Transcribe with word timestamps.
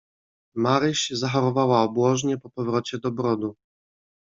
"Maryś 0.55 1.09
zachorowała 1.09 1.81
obłożnie 1.83 2.37
po 2.37 2.49
powrocie 2.49 2.99
do 2.99 3.11
Brodu." 3.11 3.55